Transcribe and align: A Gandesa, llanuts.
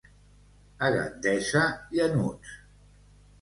A 0.87 0.89
Gandesa, 0.95 1.61
llanuts. 1.93 2.57